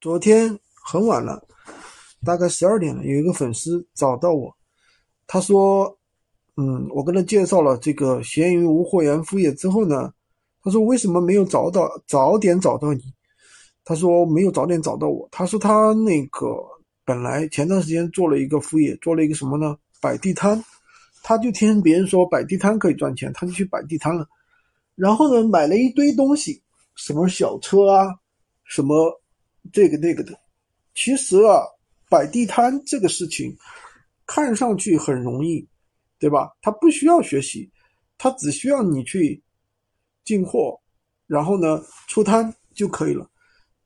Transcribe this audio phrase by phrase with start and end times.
[0.00, 1.46] 昨天很晚了，
[2.24, 4.50] 大概十二点了，有一个粉丝找到我，
[5.26, 5.94] 他说
[6.56, 10.10] ：“嗯，我跟他介绍了这个闲鱼无货源副业之后呢，
[10.64, 13.02] 他说为什么没有找到早点找到你？
[13.84, 15.28] 他说没有早点找到我。
[15.30, 16.46] 他说他那个
[17.04, 19.76] 本来前段时间做了一个副业，做了一个什么呢？
[20.00, 20.64] 摆地摊，
[21.22, 24.26] 他就听别人说摆地摊可以赚钱，他就去摆地摊了，
[24.94, 26.62] 然后呢买了一堆东西，
[26.94, 28.14] 什么小车啊，
[28.64, 29.14] 什么。”
[29.72, 30.38] 这个那个的，
[30.94, 31.62] 其实啊，
[32.08, 33.56] 摆地摊这个事情
[34.26, 35.66] 看上去很容易，
[36.18, 36.50] 对吧？
[36.60, 37.70] 他不需要学习，
[38.18, 39.42] 他只需要你去
[40.24, 40.80] 进货，
[41.26, 43.28] 然后呢出摊就可以了。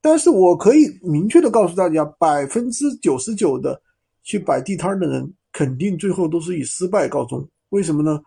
[0.00, 3.80] 但是我可以明确的告诉大家，百分之九十九的
[4.22, 7.46] 去摆地摊的人，肯定最后都是以失败告终。
[7.70, 8.22] 为什么呢？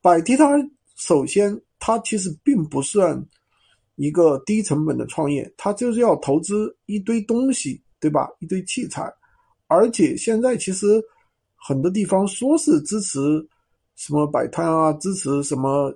[0.00, 3.22] 摆地摊首先它其实并不算。
[3.98, 8.28] 一个低成本的创业，它就是要投资一堆东西，对吧？
[8.38, 9.12] 一堆器材，
[9.66, 11.02] 而且现在其实
[11.56, 13.18] 很多地方说是支持
[13.96, 15.92] 什么摆摊啊，支持什么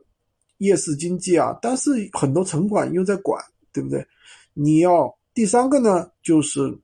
[0.59, 3.41] 夜市经济啊，但是很多城管又在管，
[3.73, 4.05] 对不对？
[4.53, 6.77] 你要第三个呢，就是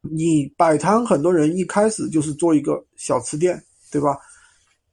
[0.00, 4.16] 你摆摊，很多人一开始就是做一个小吃店，对吧？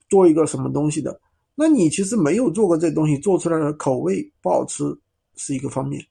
[0.09, 1.17] 做一个什么东西的，
[1.55, 4.83] 那你其实没有做过这东西，做出来的口味不好吃。
[5.35, 6.05] 是一个方面，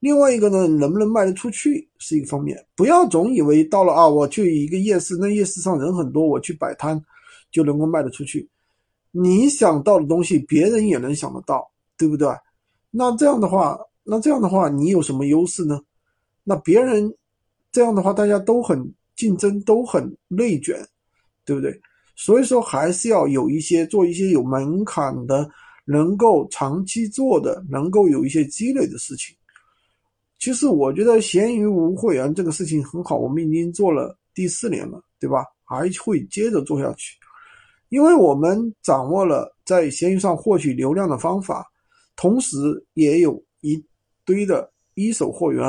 [0.00, 2.64] 另外一个呢，能不能卖得出去是一个方面。
[2.74, 7.00] 不要总以为到了啊，我去一个夜市，那夜市上人很多，我去摆摊
[7.50, 8.48] 就能够卖得出去。
[9.10, 12.28] 你想到的东西，别人也能想得到，对不对？
[12.90, 15.80] 那这样的话，那这样的话，你有什么优势呢？
[16.44, 17.14] 那别人
[17.70, 20.84] 这样的话，大家都很竞争，都很内卷，
[21.44, 21.80] 对不对？
[22.16, 25.48] 所以说，还是要有一些做一些有门槛的。
[25.84, 29.34] 能够长期做的，能够有一些积累的事情。
[30.38, 35.44] 其实我觉得闲鱼无会员这个事情很好，我们已经做了第四年了，对吧？
[35.64, 37.16] 还会接着做下去，
[37.88, 41.64] 因为我们掌握了在闲鱼上获取流量的方法，
[42.16, 42.56] 同时
[42.94, 43.82] 也有一
[44.24, 45.62] 堆的一手货源，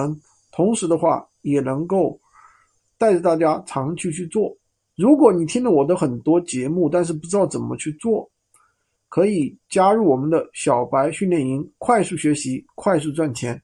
[0.51, 2.19] 同时的话也能够
[2.97, 4.55] 带着大家长期去做。
[4.95, 8.29] 如果你听了我的很多节目，但是不知道怎么去做。
[9.13, 13.61] 可以加入我们的小白训练营，快速学习，快速赚钱。